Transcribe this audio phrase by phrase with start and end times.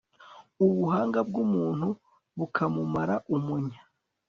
[0.65, 1.87] ubuhanga bw'umuntu
[2.37, 3.79] bukamumara umunya